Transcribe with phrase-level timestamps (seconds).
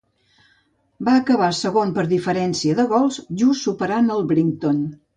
[1.09, 4.87] Va acabar segon per diferència de gols, just superant al Brighton.